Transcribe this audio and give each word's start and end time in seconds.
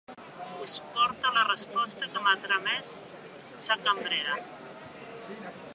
Us 0.67 0.77
porte 0.95 1.33
la 1.35 1.43
resposta 1.49 2.09
que 2.15 2.23
m’ha 2.27 2.33
tramès 2.47 2.91
sa 3.67 3.79
cambrera; 3.87 4.41